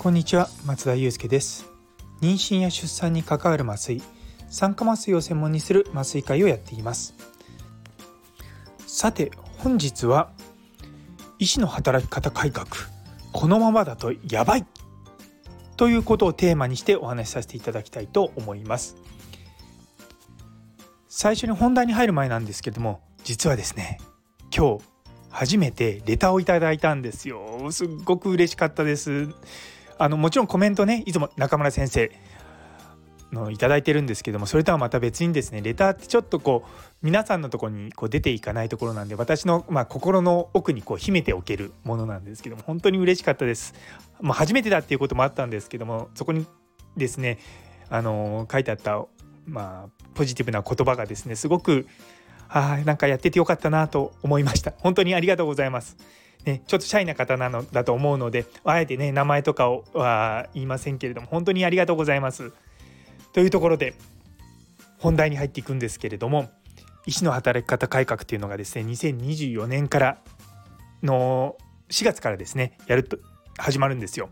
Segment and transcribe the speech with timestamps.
[0.00, 1.68] こんにちは松田祐介です。
[2.22, 4.00] 妊娠や出産に関わる麻酔
[4.48, 7.14] 酸化麻酔を専門にする麻酔会をやっています。
[8.86, 10.30] さて本日は
[11.38, 12.66] 医師の働き方改革
[13.30, 14.64] このままだとやばい
[15.76, 18.96] ということをテーマにしてお話しさせていただきたいと思います。
[21.10, 24.00] 最初に本題に入る前なんですけども実はですね
[24.56, 24.84] 今日
[25.28, 27.70] 初めてレターをいただいたんですよ。
[27.70, 29.28] すっごく嬉しかったです。
[30.00, 32.10] あのもちろんコメントねいつも中村先生
[33.32, 36.68] のいただいてるんですけどもそれとはまた別にですねレターってちょっとこう
[37.02, 43.74] 皆さんのとこにこう出ていかないところなんで私のまあ心の奥にこう秘めておけるものなんですけども本当に嬉しかったです。
[44.22, 46.46] まあ、初めてだっていうこともあったんですけどもそこに
[46.96, 47.38] ですね
[47.90, 49.04] あの書いてあった
[49.44, 51.86] まあポジティブな言葉がですねすごく
[52.48, 54.72] あなんかやっててよかったなと思いました。
[54.78, 55.98] 本当にありがとうございます。
[56.44, 62.52] ね、ちょっとシャイな方なのだと思うのであえてね名前とかをは言いませんけれども本当にありがとうございます。
[63.32, 63.94] というところで
[64.98, 66.50] 本題に入っていくんですけれども
[67.06, 70.18] 医師の働き方改革っていうのがですね2024年から
[71.02, 71.56] の
[71.90, 73.18] 4月からですねやると
[73.58, 74.30] 始まるんですよ。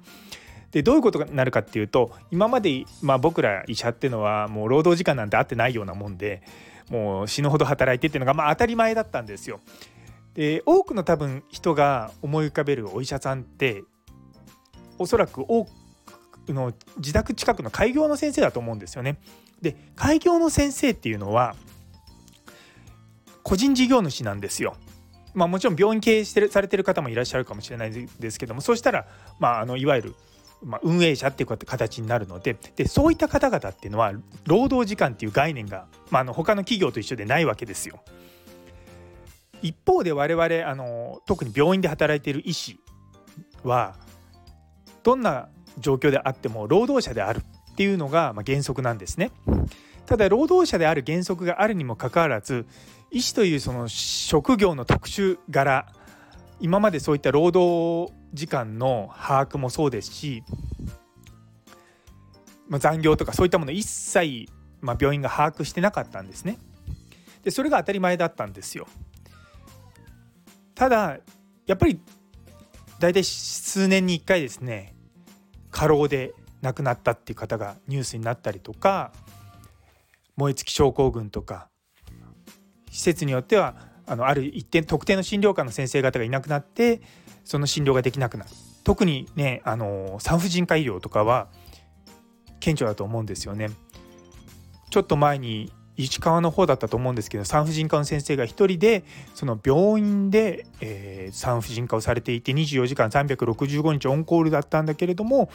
[0.71, 6.43] でどういうことになるかっていうと今まで、まあ、僕ら医者っていうのはもう労働時間なんて合ってないようなもんで
[6.91, 9.61] もう死ぬほど働いてっていうのがまあ当たり前だったんですよ。
[10.39, 13.83] で多くの多分人が思い浮かべるお医者さんって
[14.97, 15.65] おそらく多
[16.47, 19.19] くの自宅近くの開業の先生だと思うんですよね。
[19.61, 21.57] で開業の先生っていうのは
[23.43, 24.77] 個人事業主なんですよ。
[25.35, 29.07] まあ、もちろん病院経営してるされてる方もいらっしゃるかもしれないですけどもそうしたら、
[29.41, 30.15] まあ、あのいわゆる、
[30.63, 34.13] まあ、運営者っていう形になるのででそういった方々っていうのは
[34.47, 38.01] 労働時間っていう概念が、まあ、あの他の企業と一緒でないわけですよ。
[39.63, 42.79] 一方で我々あの特に病院で働いている医師
[43.65, 43.97] は
[45.03, 49.31] どんな状況であっても労働者であるっていうのが、ま原則なんですね。
[50.07, 52.67] ただ労働者である原則があるにもかかわらず
[53.11, 55.87] 医師というその職業の特殊柄
[56.61, 60.43] 今までそういった労働時間の把握もそうですし、
[62.69, 64.47] まあ、残業とかそういったもの一切、
[64.81, 66.59] まあ、病院が把握してなかったんですね。
[67.45, 68.89] でそれが当たり前だったんですよ。
[70.79, 71.19] ただ
[71.67, 72.01] やっぱり
[73.01, 74.95] 大体数年に1回ですね
[75.73, 79.13] 過労で亡くなったっていう方がニュースになったりとか
[80.37, 81.69] 燃え尽き症候群とか
[82.93, 83.75] 施設によっては
[84.07, 87.03] あのある一点特定の診療科の先生方がいなくなって
[87.45, 88.51] その診療ができなくなる
[88.85, 91.49] 特にねあの産婦人科医療とかは
[92.61, 93.71] 顕著だと思うんですよね。
[94.91, 99.05] ちょっと前に市川の方だったと思うんですけど産婦人科の先生が1人で
[99.35, 105.51] その病院で、えー、産婦人科をされていて24時間365日オンコールだったんだけれども、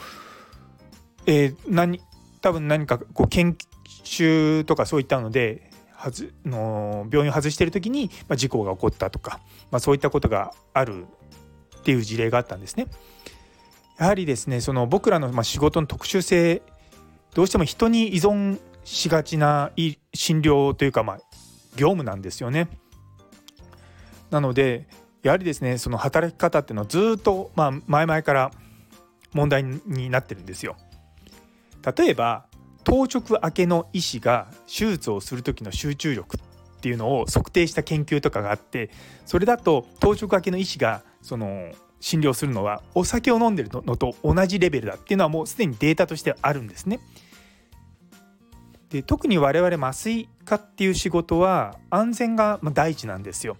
[1.25, 2.01] えー、何
[2.41, 3.57] 多分何かこう研
[4.03, 9.39] 修とかそういったのではずの病院を外してる時に、まあ、事故が起こったとか、
[9.71, 11.05] まあ、そういったことがある
[11.77, 12.87] っていう事例があったんですね。
[13.97, 16.61] やはりですねその僕らのま仕事の特殊性
[17.33, 19.71] どうしても人に依存しがちな
[20.13, 21.17] 診療というかまあ
[21.75, 22.69] 業務なんですよね。
[24.29, 24.87] なので
[25.21, 28.51] やはりですねその働き方っていうのはずっとまあ前々から
[29.33, 30.75] 問題になってるんですよ。
[31.97, 32.45] 例えば
[32.83, 36.39] 当直明けの医師が手術をする時の集中力っ
[36.81, 38.89] ていうのを測定した研究とかがあって
[39.25, 41.71] それだと当直明けの医師がその
[42.01, 46.99] 診療するのはお酒を飲んでるのと同じレベルだっていうのはもうすでにデータとしてあるんですね。
[48.93, 53.57] で特に我々麻酔科っていう仕事は安全が第一なんですよ。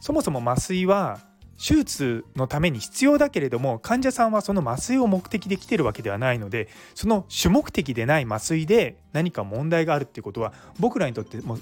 [0.00, 1.18] そもそも麻酔は
[1.58, 11.58] 手術のために必要だけれども患者さんはその麻酔を目的で来てるわけではないのでその主目的でない麻酔で何か問題があるっていうことは僕らにとっても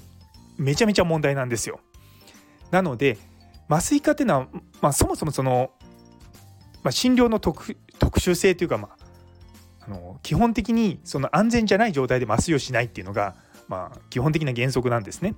[0.57, 1.79] めちゃめちゃ問題なんですよ。
[2.71, 3.17] なので
[3.69, 4.47] 麻酔科っていうのは、
[4.81, 5.71] まあ、そもそもその、
[6.83, 7.63] まあ、診療の特
[8.19, 9.04] 殊性というか、まあ、
[9.87, 13.35] あの基本的にその安全じゃない状態で麻酔をしないっていうのが、
[13.67, 15.35] まあ、基本的な原則なんですね。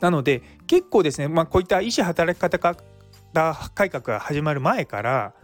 [0.00, 5.34] なので結構ですね、まあ、こういった医師働き方改革が始まる前から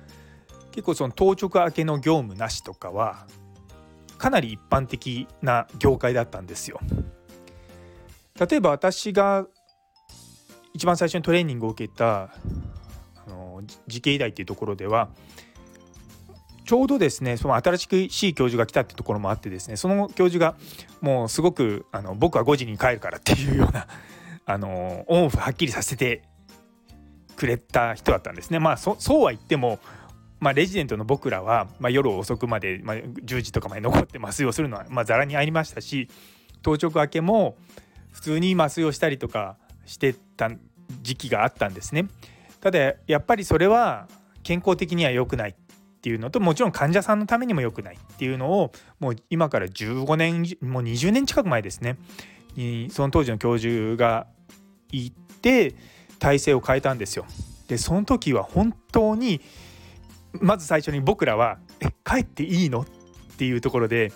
[0.71, 3.27] 結構その当直明けの業務なしとかは
[4.19, 6.81] かなり一般的な業界だったんですよ。
[8.39, 9.47] 例えば私が
[10.73, 12.31] 一番最初にトレーニングを受けたあ
[13.29, 15.11] の慈恵医大っていうところでは
[16.71, 20.55] ちょうどですねその新しい教授が来たってところもあってですねその教授が
[21.01, 23.89] もうすごくあの僕は5時に帰るからっていうような
[24.47, 26.23] あのオンオフはっきりさせて
[27.35, 28.61] くれた人だったんですね。
[28.61, 29.81] まあそうは言っても
[30.39, 36.09] まあ、レジデントの僕らは、まあ、夜遅くまで、まあ、10時とかまで残って麻酔をするのは、まあ、ざらにありましたし
[36.63, 37.57] 当直明けも
[38.13, 40.51] 普通に麻酔をしたりとかしてた
[41.03, 42.07] 時期があったんですね。
[42.61, 44.09] ただやっぱりそれは
[44.45, 45.57] 健康的には良くない
[46.01, 51.99] っていうのともちろん患者さんのためにも良くないっていうのをもう今から15年もう20年近く前ですね
[52.57, 54.27] にその当時の教授が
[54.91, 55.75] 言って
[56.19, 57.27] 体制を変えたんですよ。
[57.69, 59.43] でその時は本当に
[60.33, 62.87] まず最初に僕らは「え帰っていいの?」っ
[63.37, 64.11] ていうところで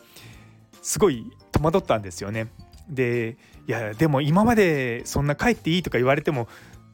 [0.80, 2.46] すごい戸惑ったんですよね。
[2.88, 3.37] で
[3.69, 6.48] いやでも今までそんな帰っていいとか言われても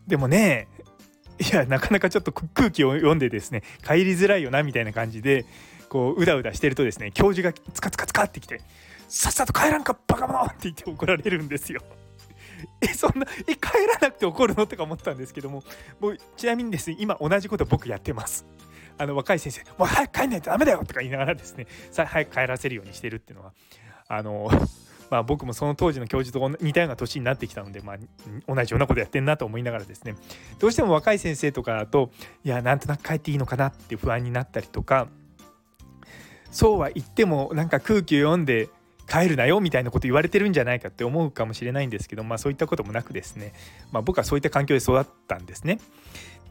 [0.09, 0.67] でもね
[1.41, 5.47] いやなかなかちょっと空気を読んでですね帰りづらいよなみたいな感じで
[5.89, 8.61] こううだうだしてるとですね教授がツカツカツカってきて
[9.09, 11.83] 「さっさと帰らんかバカ者!」って言って怒られるんですよ。
[12.83, 15.65] えそんなえ帰らなくて怒るのとか思ったんですけども
[15.99, 18.45] もうちなみにですね今同じこと僕やってます。
[18.99, 23.55] あの若い先生「もう早く帰んないとダメだよ!」とか言いながらですねさ早く帰らせるようにしてるっていうのは
[24.09, 24.51] あの
[25.11, 27.97] まあ、僕もその当時の教授と似たような年になってきたので、まあ、
[28.47, 30.15] 同じようなことやってんなと思いながらですね
[30.59, 32.11] どうしても若い先生とかだと
[32.45, 35.09] いやなんとなく帰っていいのかなって不安になったりとか
[36.51, 38.69] そうは言ってもなんか空気を読んで
[39.09, 43.53] 帰るなよみたいなこと言われてるんじゃないかって思うかもしれないんですけど、まあ、そういったこともなくですね、
[43.91, 45.81] まあ、僕はそういった環境で育ったんですね。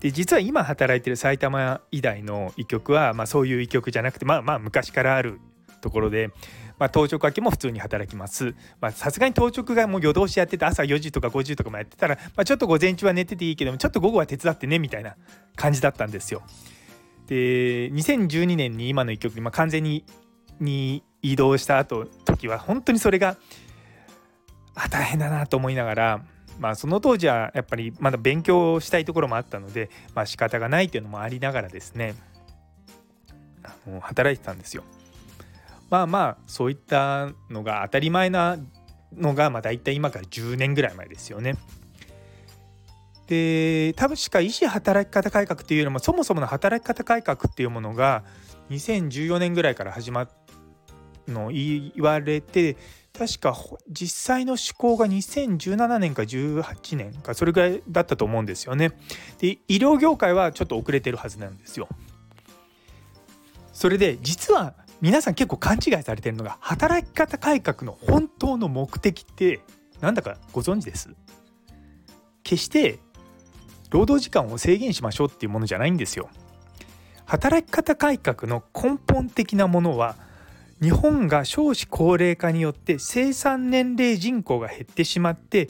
[0.01, 5.39] で実は今働いてる埼玉医大の医局は、まあ、そういう医局じゃなくてまあまあ昔からある
[5.81, 6.31] ところで、
[6.80, 8.56] まあ、当直明けも普通に働きます
[8.94, 15.16] さすがに当直がもう夜通しやってて朝4時とか5時とかもやってたら、まあ、ちょっと午前中は寝てていいけどもちょっと午後は手伝ってねみたいな
[15.56, 16.42] 感じだったんですよ。
[17.28, 20.04] で2012年に今の一局に、まあ、完全に
[20.60, 23.38] に移動した後時は本当にそれが
[24.90, 26.26] 大変だなと思いながら
[26.60, 32.16] まあその当時はやっぱりまだ勉強したいところもあったのでまあ仕方がないっていうのもありながらですね
[33.64, 34.84] あの働いてたんですよ。
[35.89, 38.57] まあまあそういったのが当たり前な
[39.15, 41.56] のがまあ大体今から10年ぐらい前ですよね。
[43.27, 48.24] で多分しか医師働き方改革っていうよりもそもそもの働き方改革っていうものが
[48.71, 50.30] 2014年ぐらいから始まっ
[51.30, 52.75] の言われて
[53.18, 53.57] 確か
[53.89, 58.92] 実際の施行が2017年か18年かそれぐらいだったと思うんですよね。
[59.39, 61.88] で医療業界はちょっと遅れてるはずなんですよ。
[63.74, 69.62] それで実は皆さん結構勘違いされてるのが働き方改革の本当の目的って
[70.01, 71.10] なんだかご存知です？
[72.44, 73.00] 決して
[73.92, 76.30] 労働時間を制限しましょうっていうものじゃないんですよ。
[77.25, 80.16] 働き方改革の根本的なものは
[80.81, 85.69] 日本が少子高齢化によって生産年齢人口が減ってしまって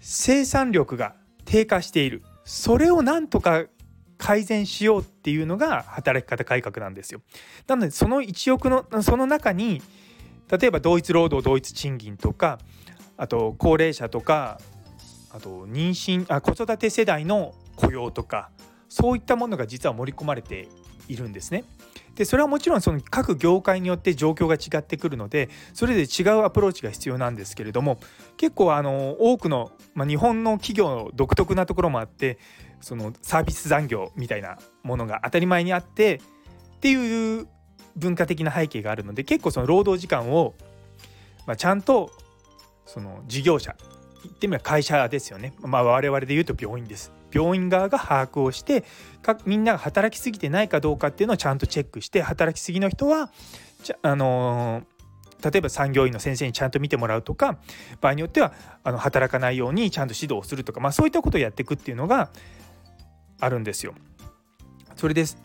[0.00, 1.14] 生産力が
[1.44, 3.64] 低下しているそれをなんとか
[4.20, 7.22] 改善しようっていうのが働き方改革なんですよ。
[7.66, 9.80] なのでその一億のその中に
[10.50, 12.58] 例えば同一労働同一賃金とか
[13.16, 14.60] あと高齢者とか
[15.32, 18.50] あと妊娠あ子育て世代の雇用とか
[18.90, 20.68] そういったものが実は盛り込まれて
[21.08, 21.64] いるんですね。
[22.14, 27.98] でそれはもちろんその各業界によって状況が違ってくるのでそれで違うアプローチが必要なんですけれども
[28.36, 32.38] 結構あの多くの、まあ、日本の企業の独特なところもあって
[32.80, 36.20] そのサービス残業みたいなものが当たり前にあって
[36.76, 37.46] っていう
[37.96, 40.54] 文化的な背景があるので結構その労働時間を、
[41.46, 42.10] まあ、ちゃんと
[42.86, 43.76] その事業者
[44.22, 47.12] 言ってみれば会社ですよね、まあ、我々で言うと病院です。
[47.32, 48.84] 病院側が把握をして
[49.46, 53.30] みんなが働きすぎてないかどうかっていうのをちゃんとチェックして働きすぎの人は
[54.02, 57.58] あのー、例えば産業医の先生にちゃんと見てもらうとか
[58.00, 62.30] 場合によってはあの働かないようにちゃんと指導をするとか、まあ、そういったことをやっていくっていうのが
[63.40, 63.94] あるんですよ。
[64.96, 65.38] それです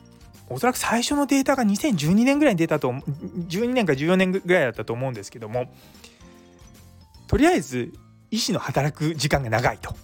[0.50, 5.74] おそらく最初のデータが2012年ぐらいに出たと12年か14年ぐらいだったと思うんですけども
[7.28, 7.94] とりあえず
[8.32, 9.96] 医師の働く時間が長いと。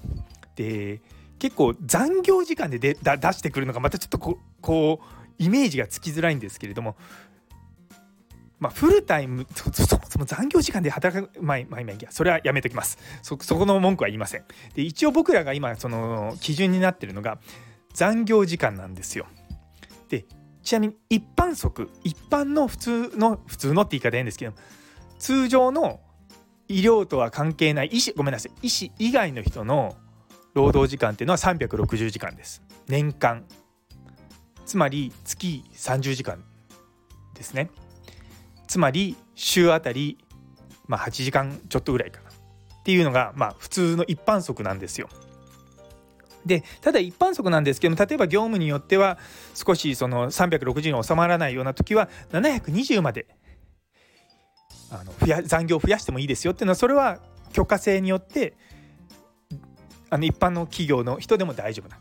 [0.55, 1.01] で
[1.38, 6.95] 結構残業時間で出してくるのがまたちょっとこうイメージがつきづらいんですけれども
[8.62, 14.43] まあ、フルタイムそそもそも残業時間で働くまあまあ今いやそれはやめときますそこの文句は言いません
[14.75, 17.39] で一応僕らが今その基準になってるのが
[17.93, 19.27] 残業時間なんですよ。
[20.10, 20.25] で
[20.63, 24.53] ちなみに一般則一般の普通の普通のって言い方変ですけど
[25.17, 26.00] 通常の
[26.67, 29.95] 医療とは関係ない医師ごめんなさい医師以外の人の
[30.53, 32.62] 労働時間っていうのは360時間です。
[32.88, 33.45] 年間。
[34.65, 36.43] つまり月30時間
[37.33, 37.69] ですね。
[38.67, 40.17] つまり週あたり、
[40.88, 42.29] まあ、8時間ちょっとぐらいかな。
[42.29, 45.10] っていうのが、まあ、普通の一般則なんですよ。
[46.45, 49.17] でただ一般則なんですけども例えば業務によっては
[49.53, 53.27] 少しその360に収まらないような時は720まで
[54.91, 57.19] あの増や残業を増やしてもいいですよっていうのはそれは
[57.53, 58.53] 許可制によって
[60.10, 61.98] あの一般の企業の人でも大丈夫な。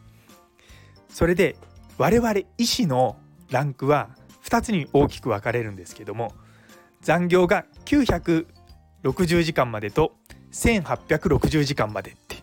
[1.09, 1.57] それで
[1.99, 3.17] 我々医師の
[3.51, 4.11] ランクは
[4.45, 6.33] 2つに大きく分かれるんですけども
[7.03, 10.13] 残業が960時間までと
[10.53, 12.41] 1860時間までって。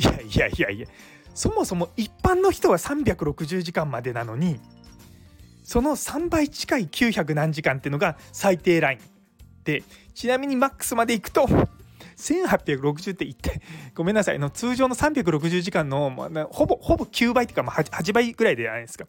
[0.00, 0.86] いやいやいやいや
[1.34, 4.60] そもそも一般の人は360時間までなのに
[5.62, 8.98] その3倍近い900何時間っていうのが最低ライン
[9.64, 9.84] で
[10.14, 11.46] ちなみにマックスまでいくと
[12.16, 13.62] 1860って言って
[13.94, 16.10] ごめんなさいの通常の360時間の、
[16.50, 19.04] ほぼほぼ9倍っていうか、まあ、8倍ぐらいじゃないですか。
[19.04, 19.08] い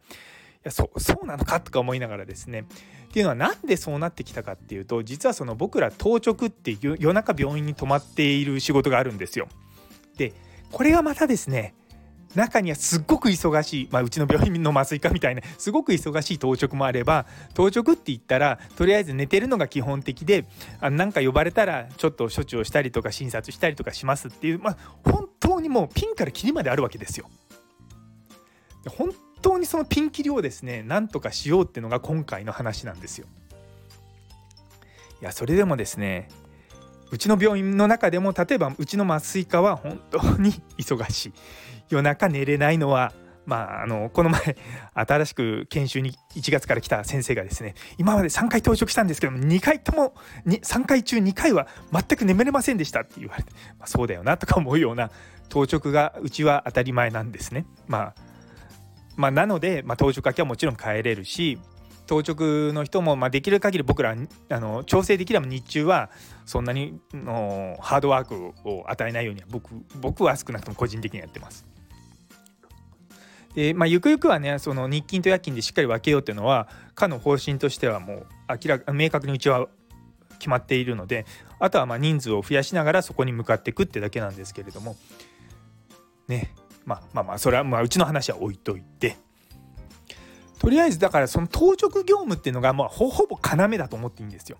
[0.65, 2.65] やそそうなのかとか思いながらですね
[3.09, 9.47] っていうのは何でそうなってきたかっていうと実はその僕ら当直っていう夜中病院に泊まっている仕事があるんですよ。
[10.17, 10.33] で
[10.71, 11.73] これがまたですね
[12.35, 20.45] 中にはすっごく忙しい、まあ、うちの病院の麻酔科みたいなすごく忙しい当直もあれば当直って言ったらとりあえず寝てるのが基本的で
[20.79, 27.29] あなんか呼ばれたらちょっと処置をしたりとか診察したりとかしますっていう、まあ、本当にもうピンからキリまであるわけですよ。
[28.87, 29.11] 本
[29.41, 33.27] 当にそのピンキリをですねなんとかしようっていうのが今回の話なんですよ。
[35.21, 36.29] いやそれでもですね
[37.11, 41.33] うちの病院の中でも例えばうちの麻酔科は本当に忙しい
[41.91, 43.13] 夜中寝れないのは
[43.45, 44.55] まあ、あのこの前
[44.93, 50.13] 新しく研修に1月から来た先生がですね今まで3回当直したんですけども2回とも
[50.45, 55.09] 3回中2回は全く眠れませんでしたって言われて、まあ、そうだよなとか思うような
[55.49, 57.65] 当直がうちは当たり前なんですね。
[57.87, 58.15] まあ、
[59.17, 61.59] まあ、なので、まあ、当直明けはもちろん帰れるし
[62.05, 64.15] 当直の人も、まあ、できる限り僕ら
[64.49, 66.09] あの調整できれば日中は
[66.45, 69.69] そんなにのハードワークを与えないようには僕
[69.99, 71.70] 僕は少なくとも個人的にやってます。
[73.53, 79.67] でまあ、ゆくゆくはねその日勤と夜勤でしっかり分けようっていうのは課の方針としてはもう明らか明確にうちは
[80.39, 81.25] 決まっているので
[81.59, 84.95] あとはま人数を増やしながらそこに向かっていくってだけなんですけれども
[86.27, 86.53] ね
[86.85, 89.17] まあまあまあそれはまあうちの話は置いといて
[90.57, 94.57] とりあえずだからその当直業務っていうのがまあほぼ要だと思っていいんですよ。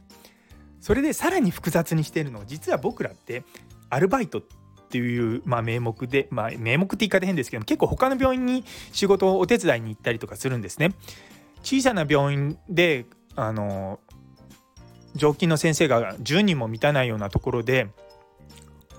[0.80, 3.44] それでさらに複雑にしているのは実は僕らって
[3.92, 4.42] アルバイト
[4.92, 10.94] っていう、まあ、名目で、まあ、名目って言い方変ですけど結構他の病院に仕事をお手伝いに行ったりとかするんですね。
[11.64, 13.06] 小さな病院で
[13.36, 14.00] あの
[15.16, 17.88] 常勤の先生が10人も満たないようなところで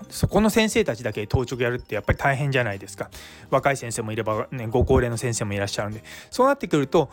[0.09, 3.11] そこの先生たちだけ当直やるってやっぱり大変じゃないですか
[3.51, 7.09] 若い先生もいれば、ね、ご高齢の先生もいらっしゃるんでそうなってくると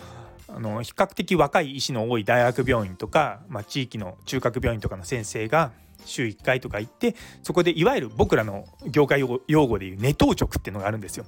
[0.48, 5.72] あの比較的若い医師の多い大学病院とか、まあ、地域の中核病院とかの先生が
[6.04, 11.24] 週1回とか行ってそこでいわゆる僕らの業界用語でいう寝当直っていうのがあるんですよ。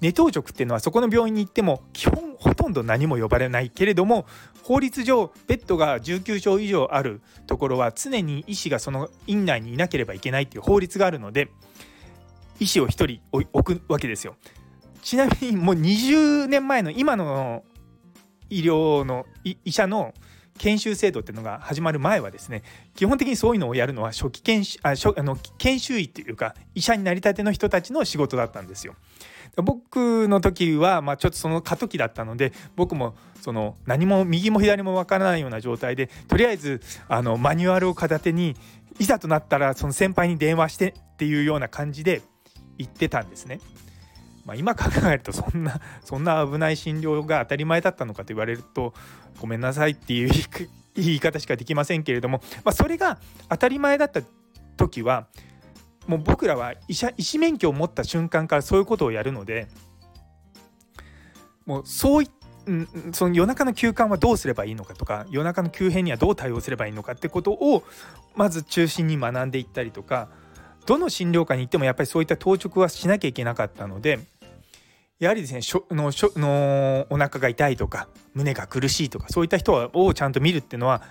[0.00, 4.26] 寝当直っていうのはそこの病院に行っても基本ほとんど何も呼ばれないけれども
[4.62, 11.48] 法律上ベッドが19床以上あるところは常に医師がその院内にいなければいけないっていう法律があるので
[12.60, 14.36] 医師を1人置くわけですよ。
[15.02, 17.64] ちなみにもう20年前の今の
[18.50, 20.12] 医療の医者の
[20.56, 22.62] 研修制度っていうのが始まる前はですね
[22.94, 28.94] 基本的にそういうのをやるのは初期研修あ初あの研修医っていうか医者になりたての人たちの仕事だったんですよ。
[29.62, 38.54] 僕の時は、まあ、ちょっとその過渡期だったので僕もその何も右も左もわからないような状態でとりあえずあのマニュアルを片手に
[38.98, 42.22] いざとなったらその先輩に電話してっていうような感じで
[42.78, 43.60] 行ってたんですね。
[44.46, 48.94] まあ、今考えると そんなそんな危ない診療が当たり前だったのかと言われると
[49.40, 50.30] ごめんなさいっていう
[50.94, 53.18] 言い方しかできませんけれども、まあ、それが
[53.50, 54.22] 当たり前だった
[54.76, 55.26] 時は
[56.06, 59.66] もう僕らは医者医師免許を持った瞬間からそういうことをやるので
[61.66, 62.30] もうそうい
[63.12, 67.84] その夜中の休館はどうすればいいのかとか夜中の急変にはどう対応すればいいのかってことを
[68.34, 70.28] まず中心に学んでいったりとか
[70.84, 74.20] どの診療科に行ってもやっぱりそういった当直はしなきゃいけなかったので
[75.18, 81.02] やはりですねしょのしょのお腹が痛いとか胸が苦しいとかそういった人をちゃんと見るっていうのは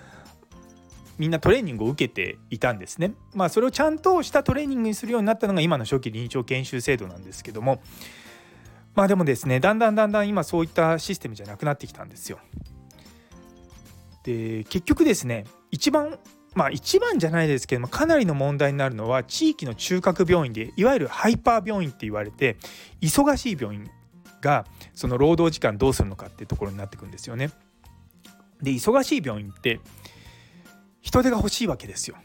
[1.18, 3.14] みんなトレーニングを受けていたんですね。
[3.34, 7.80] まあそれをちゃんとしたトレーニングにするようになったのが今の初期臨床研修制度なんですけども
[8.94, 12.38] まあでもですねだんだんだんだん今そういったシステムじゃなくなってきたんですよ。
[14.22, 16.18] で結局ですね一番
[16.54, 22.56] まあ一番じゃないですけどもかなりの問題になるのは地域の中核病院でいわゆるハイパー病院って言われて
[23.00, 23.90] 忙しい病院
[24.40, 27.50] がその労働時間どうするのかっていうところになってくんですよね。
[28.62, 29.80] で忙しい病院って
[31.02, 32.16] 人手が欲しいわけですよ。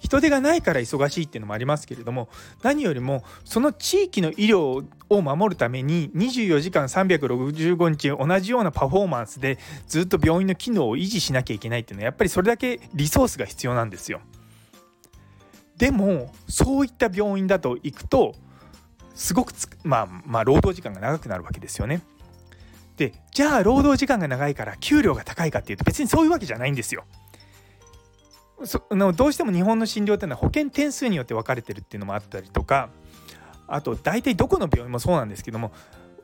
[0.00, 2.28] 人手がないから忙しいっていうのもありますけれども
[2.62, 14.20] 何よりもその地域の医療を守るために24時間365日同じようなパフォーマンスでずっと病院の機能を維持しなきゃいけないっていうのはやっぱりそれだけリソースが必要なんですよ。
[15.78, 18.34] でもそういった病院だと行くと
[19.14, 19.52] すごく
[19.82, 22.02] まあまあ労働時間が長くなるわけですよね。
[22.96, 27.04] でじゃあ労働時間が長いから給料が高いかっていうと別にそういうわけじゃないんですよ。
[28.64, 32.88] そのどうしても日本の診療っていうのは保険点数によって分かれてるっていうのもあったりとか
[33.66, 35.72] あと大体どこの病院もそうなんですけども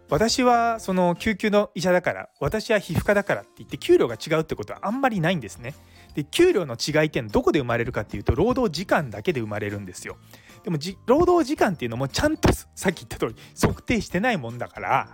[0.09, 5.75] 私はその救急の医者だから私は皮膚科だからって言って給料が違うってことはあんまりないんですね。
[6.15, 10.17] で給料の違いってのはどこで生まれるかっていうと労働時間だけで生まれるんですよ。
[10.65, 15.09] でもじ労働時間っていうのもちゃんとさっき言った通り測定してないもんだから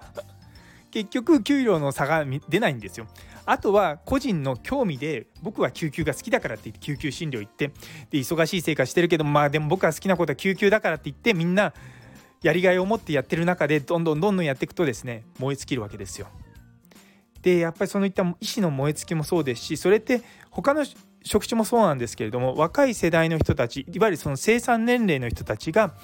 [0.91, 3.07] 結局給料の差が出ないんですよ。
[3.45, 7.69] あとは個人の興味で僕は救急が好きだからって言って救急診療行って
[8.11, 11.73] で忙しい生活してるけどまあでも僕は好きなことは救急だからって言ってみんな
[12.43, 16.27] やりがいを持ってやってる中でどんどんどんどんやっていくとですね燃え尽きるわけですよ。
[17.43, 20.85] でやっぱりそのいった意思の燃え尽きもそうですしそれって他の
[21.27, 25.95] 職種もそうなんですけれども若い世代の人たちいわゆるその生産年齢の人たちが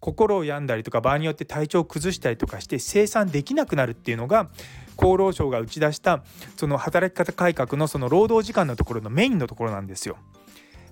[0.00, 4.48] 心を病んだりとか場合によって体調を崩したりとかして生産できなくなるっていうのが
[4.96, 6.22] 厚労省が打ち出した
[6.56, 10.16] その働き方改革のその労働時間のところのメインのところなんですよ。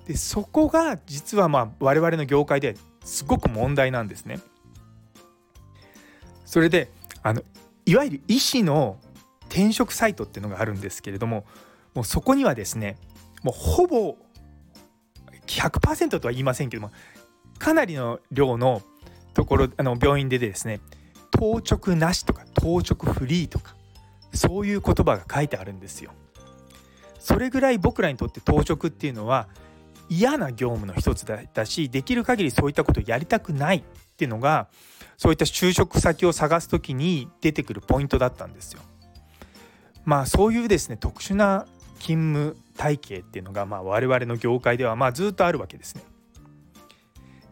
[0.09, 4.41] でそこが実はまあ我々の業界ですごく問題なんですね。
[6.45, 6.91] それで
[7.23, 7.43] あの
[7.85, 8.99] いわゆる医師の
[9.49, 11.45] 転職サイトっていうのがあるんですけれども
[11.95, 12.99] もうそこにはですね
[13.43, 14.17] もうほぼ
[15.47, 16.91] 100%とは言いませんけども
[17.59, 18.83] かなりの量の
[19.35, 20.81] ところあの病院でですね
[21.31, 23.75] 当直なしとか当直フリーとか
[24.33, 26.13] そういう言葉が書いてあるんですよ。
[27.19, 29.49] それぐらい僕らにとって当直っていうのは
[30.09, 33.83] 嫌な業務の一つだったしできる限りそういったことをやりたくないっ
[34.17, 34.69] ていうのが
[35.17, 38.81] そういった就職先を探す時に出てくるポイントだったんですよ。
[40.05, 41.67] まあそういうですね特殊な
[41.99, 46.03] 勤務体系っていうのがまあ我々の業界ではまあずっとあるわけですね。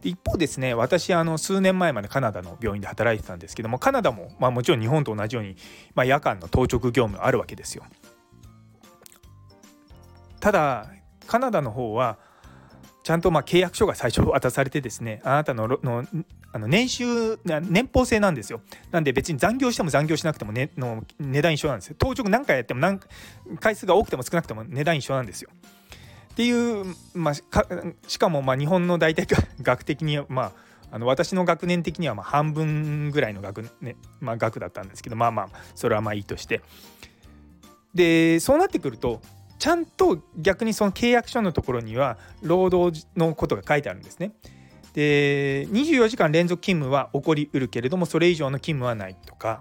[0.03, 5.57] 一方ですね私あの数年前までカナダの病院で働いてたんですけどもカナダも、まあ、もちろん日本と同じように、
[5.95, 7.85] まあ、夜間の当直業務あるわけですよ。
[10.41, 10.91] ただ
[11.27, 12.19] カナダの方は
[13.05, 15.79] ちゃんとま契約書が最初渡されてですね あなたの
[16.53, 18.63] あの年収年俸制なんですよ。
[18.91, 21.97] なんで別に残業しても残業しなくても、ね、の値段一緒なんですよ。
[21.99, 23.01] 当直何回やっても何
[23.61, 25.51] 回数が多くても少なくても値段一緒なんですよ。
[26.33, 29.27] っていう、まあ、しかもまあ日本の大体
[29.61, 30.53] 学 的にまあ
[30.93, 36.63] あの私の学年的にはまあ半分ぐらいの学,、ねまあ、学だったんですけどまあまあそれはまあいいとして。
[37.95, 39.21] でそうなってくると
[39.59, 44.33] ちゃんと逆にその契約書のところには労働のことが書いてあるんですね。
[44.95, 49.61] で24時間連続勤務は起こりうるけれどもそれ以上の勤務はないとか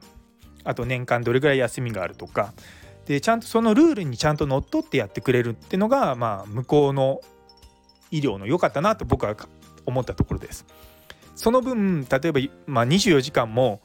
[0.63, 2.53] あと年間どれぐらい休みがあるとか
[3.06, 7.21] でちゃんとそのルールにちゃんとのっとってやってくれるっていうのが、まあ、向こうの
[8.12, 9.36] 医療の良かったなと僕は
[9.86, 10.65] 思ったところです。
[11.36, 13.82] その分例えば、まあ、24時間も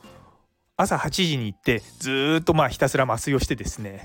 [0.76, 4.02] 朝8時に行ってずっとまあひたすら麻酔をしてですね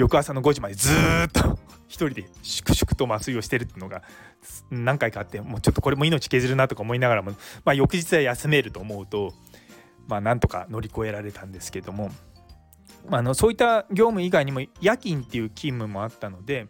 [0.00, 1.58] 翌朝の5時までずっと
[1.88, 4.02] 一人で粛々と麻酔をしてるっていうのが
[4.70, 7.32] 何回かあってもうちょっとこれも命削るなとか思いながらも、
[7.64, 9.34] まあ、翌日は休めると思うと
[10.08, 12.10] まあなんとか乗り越えられたんですけども
[13.08, 16.66] まあのそういった業務以外にも夜勤っていう勤務もあったので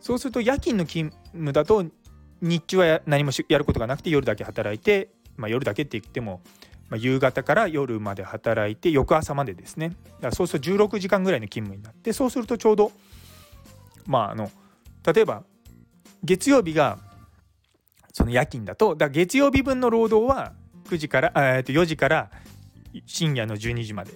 [0.00, 1.84] そうすると夜勤の勤務だと
[2.42, 6.42] 日中は何もやることがなくて夜だけ働いて、まあ、夜だけって言っても、
[6.88, 12.92] まあ、夕方から夜まで働いて翌朝までですねだからそうすると16時間ぐらいの勤務になってそうするとちょうど
[14.06, 14.50] まああの
[15.04, 15.42] 例えば
[16.22, 16.98] 月曜日が
[18.12, 20.52] その夜勤だとだ月曜日分の労働は
[20.88, 22.30] 9時からえと4時から
[23.04, 24.12] 深夜の12時まで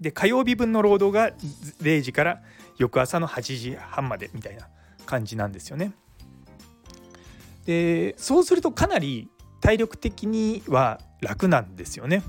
[0.00, 1.36] で火曜日分の労働が
[1.82, 2.42] 0時から
[2.78, 4.68] 翌朝の8時半までみたいな
[5.04, 5.92] 感じなんですよね。
[7.66, 9.28] でそうするとかなり
[9.60, 12.22] 体力的には楽なんですよね。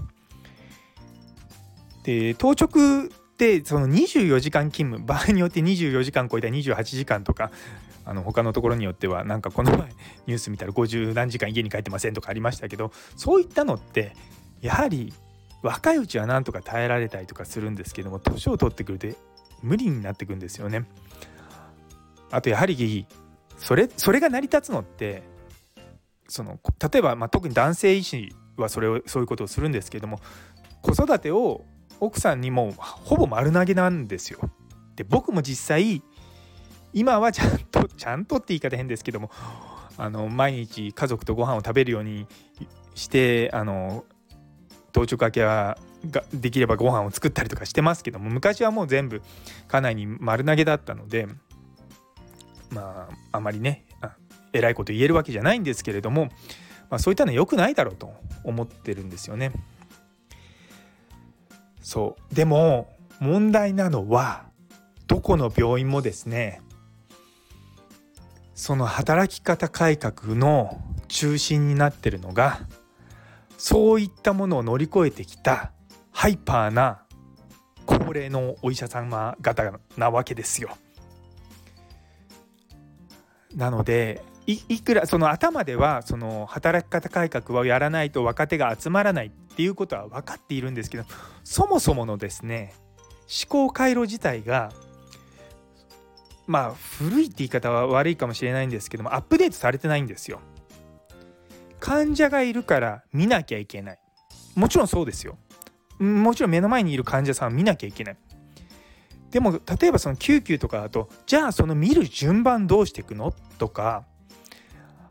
[2.04, 7.52] で当直ってその24時間勤務場合によって24時間超えた28時間とか
[8.06, 9.90] あの他のところによってはなんかこの前
[10.28, 14.16] ニュース見たら50何時間家に帰ってませんとかありましたけどそういったのって
[14.62, 15.14] やはり
[15.62, 19.08] 若いうちはなんとか耐えられたりとかするんですけども年を取ってくると
[19.62, 20.86] 無理になってくんですよね。
[22.32, 23.06] あとやはり
[23.58, 25.22] それそれが成り立つのって
[26.32, 26.60] その
[26.92, 30.20] 例えば、まあ、特に男性医師はそれをそういうことをするんですけども
[30.82, 31.66] 子育てを
[32.00, 34.40] 奥さんにもほぼ丸投げなんですよ。
[34.96, 36.02] で僕も実際
[36.94, 39.30] 今はちゃんとちゃんとって言い方変ですけども
[39.98, 42.28] あの毎日家族とご飯を食べるように
[42.96, 44.06] してあの
[44.92, 45.78] 当直明けは
[46.10, 49.22] ができればご飯を作ったりとかしてますけども昔はもう全部
[49.68, 51.28] 家内に丸投げだったので
[52.72, 53.86] まああまりね
[54.54, 56.26] えらいこと言えるわけじゃないんですけれども、
[56.90, 59.52] まあ、そういったのは良くないだろうと思ってるんですよね。
[61.82, 64.46] そうでも問題なのは
[65.08, 66.62] どこの病院もですね
[68.56, 72.62] その働き方改革の中心になってるのが
[73.58, 75.72] そういったものを乗り越えてきた
[76.12, 77.04] ハイパーな
[77.86, 80.78] 高齢のお医者様方なわけですよ。
[83.56, 91.06] なのでいくらその頭ではその働き方改革をやらないと若手が集まらないっていうことは分かっているんですけど
[91.44, 92.74] そもそものですね
[93.44, 94.72] 思考回路自体が
[96.48, 100.42] まあ古いって言い方は悪いかもしれないんですけどもアップデートされてないんですよ。
[101.80, 104.00] 患者がいるから見なきゃいけない。
[104.56, 105.38] もちろんそうですよ。
[105.98, 108.18] もちろん目の前にいる患者さんを見なきゃいけない。
[109.30, 113.34] でも例えばその救急とかだとじゃあその見る順番どうしていくの？
[113.58, 114.04] とか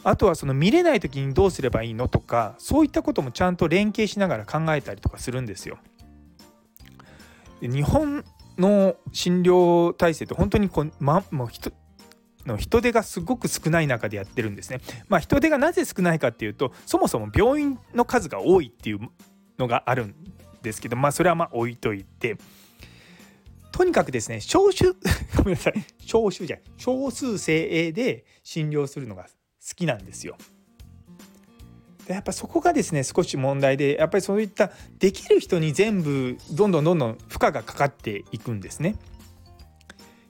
[0.02, 5.78] あとはその見れない時にどうすればいいのとかそういったこともちゃんと連携しながら考えたりとかするんですよ。
[7.60, 8.24] 日本
[8.58, 11.72] の診療体制って本当にこう、ま、もう人
[12.46, 14.80] の人手がすごく少ない中でやってるんですね。
[15.08, 19.00] まあ、人手がなぜ少ないかっていうとそもそも病院の数が多いっていう
[19.58, 20.14] のがあるん
[20.62, 22.38] ですけどまあそれはまあ置いといて
[23.72, 24.96] とにかくですね少数
[25.36, 29.26] ごめんなさい少数じゃ少数精鋭で診療するのが
[29.66, 30.36] 好きなんですよ。
[32.06, 38.96] でやっぱそこがですね少し問題でやっぱりそういったできる人に全部どんどんどんどん負荷がかかっていくんですね。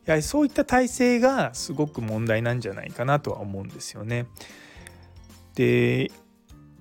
[0.04, 4.26] やはりそういった体制がすごく問題なんじゃないかなとは思うんですよね。
[5.54, 6.10] で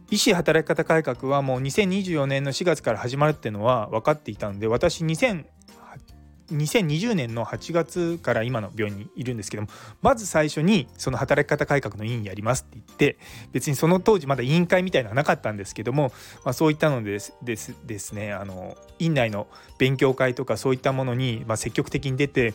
[0.10, 5.46] 医師働き方改革はもう2024年の4月から始まるっていうのは分かっていたんで私2000
[6.52, 9.70] 2020年の8月から今の病院にいるんですけども
[10.02, 13.18] まず最初にその働き方改革の委員やりますって言って
[13.52, 16.12] 別にその当時まだ委員会みたいなのはなかったんですけども、
[16.44, 22.54] まあ、そういったのですですですねあの院内の勉強会とかそういったものに、まあ、積極的に出て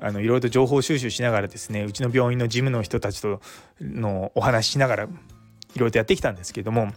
[0.00, 3.40] あのいろいろと情報収集しながらですねうちの病院の事務の人たちと
[3.80, 5.12] のお話ししながらいろ
[5.74, 6.92] いろとやってきたんですけども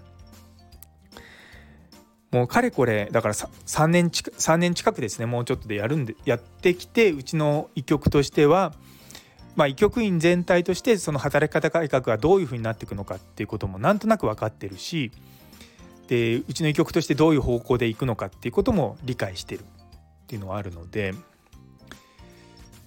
[2.33, 8.73] もうかれこれだから3年近3年近くですねもうちょっとでやるんでやってきてうちの医局としては、
[9.55, 15.11] まあ、医局員全体としてその働き方改革がどういうふうになっていくのかっていうこともなんとなく分かってるし
[16.07, 19.63] でうちの医局としてどういう方向でいくのかっていうことも理解してるっ
[20.25, 21.13] ていうのはあるので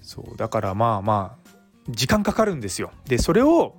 [0.03, 1.51] そうだからまあまあ
[1.89, 2.91] 時間かかるんですよ。
[3.07, 3.77] でそれを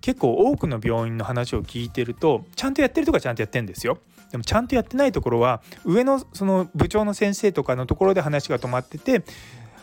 [0.00, 3.98] 結構多くの病院の話を聞いてるとちゃんとやってるとかちゃんとやってるんですよ。
[4.30, 9.24] でもちゃんとやってないところは上のその部長の先生とかのところで話が止まってて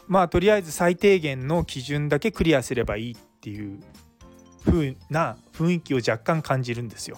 [0.07, 3.79] まあとりあえず最低限の基準だけクリアすればいいっていう
[4.65, 7.17] 風な雰囲気を若干感じるんですよ。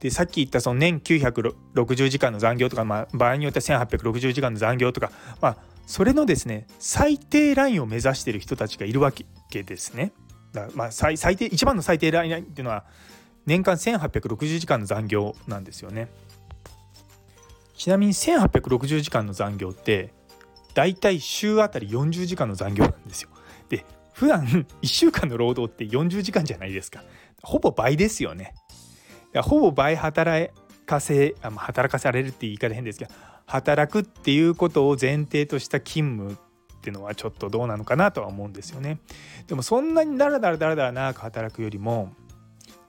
[0.00, 10.12] でさっき言ったその年960時間の残業とか、まあ、場合によっては1860時間の残業とか、まあ、それのですね最低ラインを目指してる人たちがいるわけですね。
[10.52, 12.84] だまあ最低一番の最低ラインっていうのは
[13.46, 16.08] 年間1860時間の残業なんですよね。
[17.74, 20.12] ちなみに1860時間の残業って
[20.74, 23.30] だいたい週あたり40時間の残業なんですよ。
[23.68, 24.44] で普段
[24.82, 27.02] 1週間の労働って40時間じゃないですか。
[27.42, 28.54] ほぼ倍ですよね。
[29.42, 30.52] ほぼ倍働
[30.84, 33.12] かせ働かされるって言い方変ですけど
[33.46, 38.98] 働くっていうことを前提とした勤務っていうのはちょっとどうなのかなとは思うんですよね。
[39.46, 42.12] でもそんなにダラダラダラダラ長く働くよりも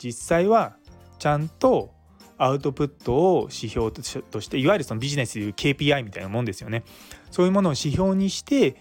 [0.01, 0.75] 実際は
[1.19, 1.93] ちゃんと
[2.37, 6.83] アウトプットを指標としていわゆるそのビジネスでいう KPI みたいなもんですよね
[7.29, 8.75] そういうものを指標にして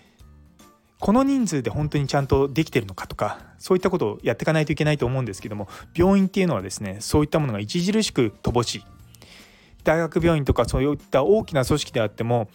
[0.98, 8.84] この人数で本当にちゃんとできてるのかとかそういったことをやっていかないといけないと思うんですけども病院っていうのはですねそういったものが著しく乏しい
[9.84, 12.48] 大学病院とかそういった大きな組織であっても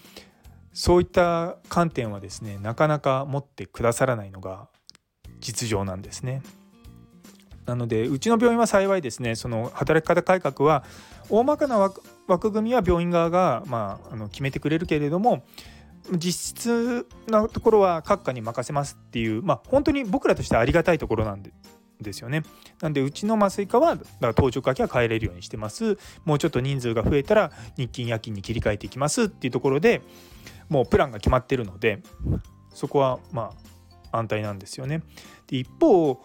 [0.73, 4.69] そういった観点はですねなかなか持ってくださらないのが
[5.39, 6.41] 実情なんですね。
[7.65, 10.84] なのでうちの病院は幸いですねその働き方改革は
[11.30, 11.78] 大まかな
[12.28, 15.43] 枠組みは病院側が、まあ、あの決めてくれるけれども
[16.12, 21.51] 実質なところは閣下に任せますっていう、まあ、本当に僕らとしてはありがたいところなんで
[22.01, 22.43] ですよね。
[22.82, 25.97] なんでうちの麻酔科はだから当直明けは帰れるようにしてます。
[26.25, 30.01] もうちょっと人数が増えたら日勤夜勤に切り替えていきますっていうところで
[30.69, 32.04] もうプランが決まってるので
[32.73, 33.54] そこはま
[34.12, 35.01] あ安泰なんですよね。
[35.47, 36.21] で一方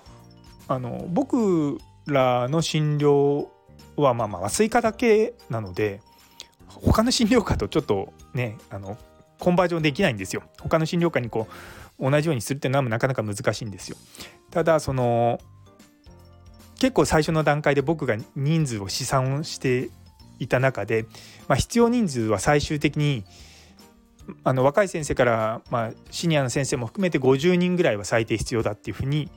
[0.70, 3.48] あの僕らの診療
[3.96, 6.00] はまあまあ麻酔科だけなので
[6.68, 8.96] 他の診療科とちょっとねあの
[9.40, 10.44] コンバージョンできないんですよ。
[10.61, 11.48] 他の診療科にこ
[11.98, 13.96] う同じようにするっていうのはなかなか難しいんですよ。
[14.52, 15.40] ただその
[16.78, 19.90] 結構最初の段階で僕が人数を試算をして
[20.38, 21.04] いた中で、
[21.48, 23.24] まあ、必要人数は最終的に
[24.44, 29.28] あの若い先生から、まあ、シニアの先生も含めて50人ぐらいは最低必要だっていうふうに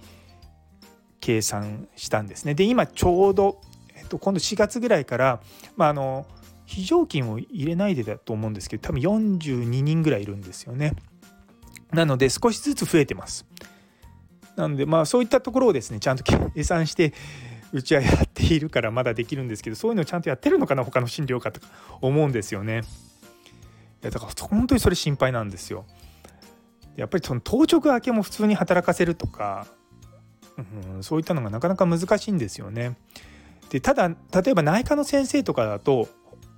[1.24, 2.54] 計算したんですね。
[2.54, 3.62] で今ちょうど、
[3.96, 5.40] えっと、今度4月ぐらいから、
[5.78, 6.26] まあ、あの
[6.66, 10.96] 非常勤を入れないでだと思うんですけど多分42人ぐらいいるんですよね。
[11.94, 13.46] なので少しずつ増えてます。
[14.58, 17.14] なのでまあそういったところをですねちゃんと計算して
[17.72, 21.68] うちはやっているからまだできるんですけどそういうのをちゃんとやってるのかな他の診療科とか
[22.02, 22.82] 思うんですよね。
[24.02, 25.86] いやだから本当にそれ心配なんですよ。
[26.98, 29.66] やっぱりその当直明けも普通に働かせるとか、
[30.58, 32.96] うん、そういったのがなかなか難しいんですよね。
[33.70, 36.08] でただ例えば内科の先生とかだと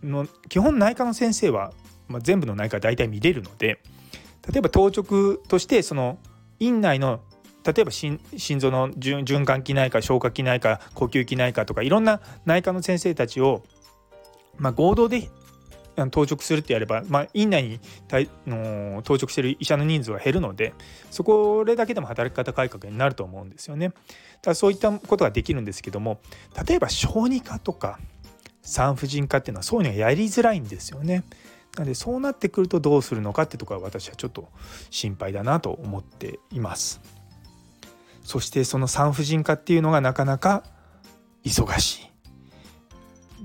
[0.03, 1.71] の基本内科の先生は、
[2.07, 3.79] まあ、全部の内科大体見れるので
[4.51, 6.17] 例えば当直としてその
[6.59, 7.21] 院内の
[7.65, 8.19] 例えば心
[8.59, 13.63] 臓の循環器内科消化器内科呼吸器内科とかいろんな内科の先生たちを、
[14.57, 15.29] まあ、合同で
[16.11, 17.79] 当直するってやれば、まあ、院内に
[18.47, 20.73] の当直してる医者の人数は減るので
[21.11, 23.91] そこれだけでも働き方改革になると思うんですよね。
[24.41, 26.19] ただそういったことができるんですけども
[26.67, 27.99] 例えば小児科とか
[28.61, 31.23] 産婦人科っていうのはそういうのがやりづらいんですよね。
[31.75, 34.49] なのでそうなってくるとどうするのかってところは私はちょっと
[34.89, 37.01] 心配だなと思っています。
[38.23, 40.63] そしてその産婦人科っていうのがなかなか
[41.43, 42.14] 忙しい。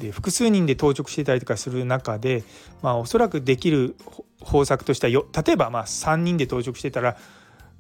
[0.01, 2.43] で複数人で当直してたりとかする中で、
[2.83, 3.95] まあ、おそらくできる
[4.41, 7.17] 方策としてはよ例えばまあ3人で当直してたら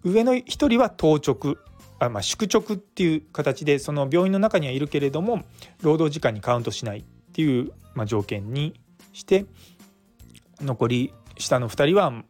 [0.04, 1.56] 上の1人は当直
[1.98, 5.42] あ、まあ、宿直っていう形でその病院の中にはいるけれども
[5.82, 7.02] 労働時間にカウントしないっ
[7.32, 8.80] ていう、まあ、条件に
[9.12, 9.46] して
[10.60, 12.24] 残り下の2人は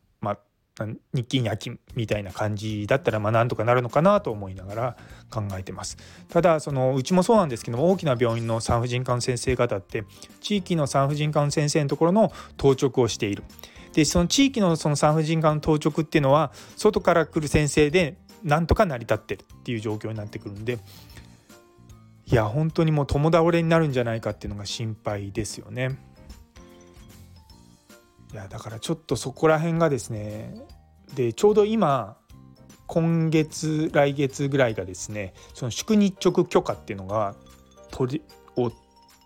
[0.86, 4.96] 日勤夜勤みたいな感じだったらまあなんとかなるのかなと思いながら
[5.30, 5.96] 考えてます
[6.28, 10.04] ただそのうちもそうなんですけども大きな病院の産婦人科の先生方って
[10.40, 13.44] 地域の産婦人科の先生のところの当直をしている
[13.92, 20.78] でその地域のその産婦人科の当直っていうのは外から来る先生でなんとか成り立ってるっていう状況になってくるんで
[22.26, 25.98] いや本当にもう共倒れになるんじゃないかっていうのが心配ですよね。
[28.32, 30.54] いやだからちょっとそこら辺がですね
[31.14, 32.16] でちょうど今
[32.86, 37.34] 今月来月ぐらいがですねその宿日直許可っていうのが
[37.90, 38.22] 取り
[38.56, 38.72] を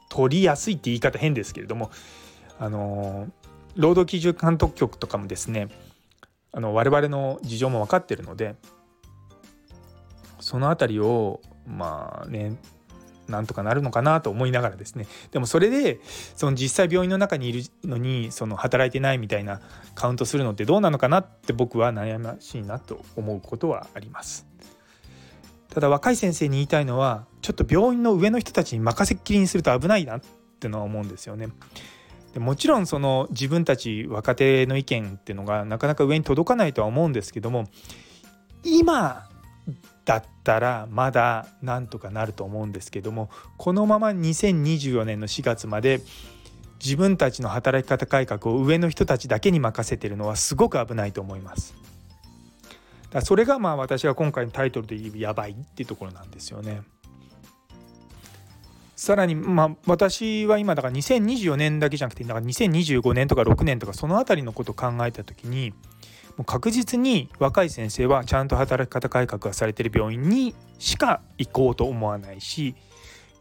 [0.09, 1.91] 取りやすいって言い方変ですけれども
[2.59, 3.29] あの
[3.77, 5.69] 労働基準監督局とかもですね
[6.53, 8.55] あの我々の事情も分かってるので
[10.41, 12.57] その辺りをまあね
[13.29, 16.01] なんとかなるのかなと思いながらですねでもそれで
[16.37, 19.61] その実際病院の中にいるのにその働いてないみたいな
[19.95, 24.47] カウントするのってどうなのかなって僕は悩ましいなと思うことはあります。
[25.71, 30.21] ただ若い先生に言いたいのはちょっと病院の上の人たちに任せっきりにすると危ないなっ
[30.61, 31.49] てのは思うんですよね。
[32.33, 37.69] でもちろんその自分たち若手の意見っていうのがなかなか上に届かないとは思うんですけども
[38.65, 39.29] 今
[40.05, 46.01] だったらまだなんとかなると思うんですけどもこのまま2024年の4月まで
[46.83, 51.75] 自分たちの働き方改革を上の人たちだけに任せてるのはすごく危ないと思います。
[53.11, 56.83] だそれがまあ私が今回のタイトルで言うやばいっていうところなんですよね。
[58.97, 65.73] さらにまあ私は今だから2024年だけじゃなくてだから2025年とか6年とかその辺りのことを考えた時に
[66.37, 72.75] もう確実に若い先生はちゃんと働き方改革がされてる病院にしか行こうと思わないし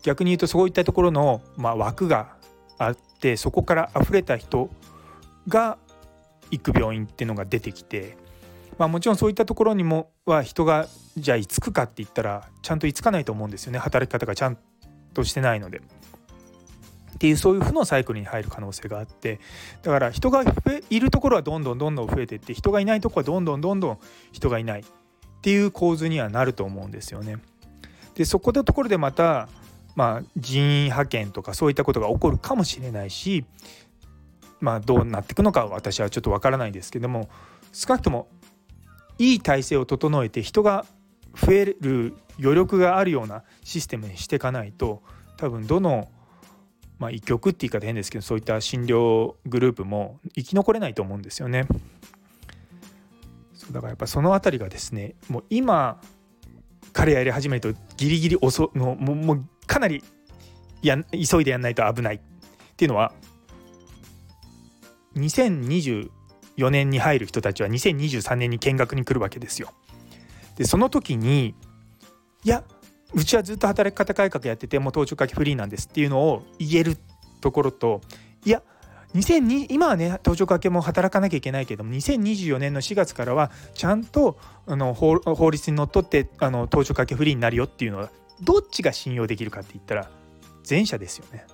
[0.03, 2.35] 逆に言うとそういったところの、まあ、枠が
[2.77, 4.69] あってそこから溢れた人
[5.47, 5.77] が
[6.51, 8.17] 行く病院っていうのが出てきて、
[8.77, 14.57] まあ、もちろんそういったところにもは人がじゃあ居つくかって言ったらちゃんと居つかないと思うんですよね働き方がちゃん
[15.13, 15.81] としてないので。
[17.23, 19.39] っていうそういう負のサイクルに入る可能性があって
[19.81, 20.43] だから人が
[20.89, 23.99] いるところはどんどんどんどん増えていって人がいないところはどんどんどんどん
[24.33, 24.83] 人がいないっ
[25.41, 27.37] ていう構図にはなると思うんですよね。
[28.15, 29.47] でそこのところでまた、
[29.95, 33.45] まあ、人員派遣とかそういったことが起こるかもしれないし、
[34.59, 37.29] まあ、どうなっていくのか私はちょっとわからないですけども
[37.71, 38.27] 少なくとも
[39.17, 40.85] いい体制を整えて人が
[41.33, 45.01] 増える余力があるようなシステムにしていかないと
[45.37, 46.09] 多分どの
[47.03, 51.67] まあ、医局って言い方変ですけどそういった診療グループも生き残れないと思うんですよね。
[53.53, 55.99] そうだからやっぱその辺りがですねもう今
[56.93, 60.01] 彼やり始めるとギリギリ遅もうもうかなり
[60.81, 62.19] や急いでやんないと危ないっ
[62.77, 63.11] ていうのは
[65.17, 66.09] 2024
[66.69, 69.73] 年に入る人たちは2023年に見学に来るわけですよ。
[70.55, 71.53] でその時に
[72.45, 72.63] いや
[73.13, 76.97] うちはずっと働き方改革やっててもう登頂書きフリーなんですっていうのを言える
[77.41, 78.01] ところと
[78.45, 78.63] いや
[79.15, 88.09] 2002今はね登頂かけも働かなきゃいけないけども2024年の4月からはちゃんとあの法律にのっとってあの登頂かけフリーになるよっていうのは
[88.41, 90.09] どっちが信用できるかって言ったら
[90.67, 91.45] 前者ですよね。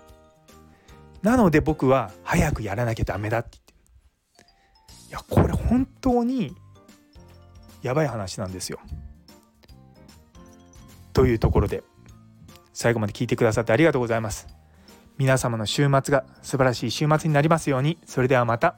[1.21, 6.55] なので僕は早くやらなきゃダメだって言っていやこれ本当に
[7.81, 8.79] やばい話なんですよ。
[11.13, 11.83] というところで
[12.73, 14.47] 最後まで聞いてくださってありがとうございます。
[15.17, 18.75] 皆様の週末が素晴らしい週末になりますようにそれではまた。